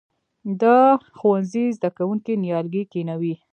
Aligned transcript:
د 0.61 0.63
ښوونځي 1.17 1.65
زده 1.77 1.89
کوونکي 1.97 2.33
نیالګي 2.43 2.83
کینوي؟ 2.91 3.35